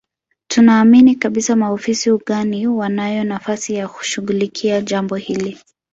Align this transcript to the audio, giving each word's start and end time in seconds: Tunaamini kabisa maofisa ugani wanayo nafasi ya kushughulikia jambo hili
Tunaamini 0.47 1.15
kabisa 1.15 1.55
maofisa 1.55 2.13
ugani 2.15 2.67
wanayo 2.67 3.23
nafasi 3.23 3.73
ya 3.73 3.87
kushughulikia 3.87 4.81
jambo 4.81 5.15
hili 5.15 5.57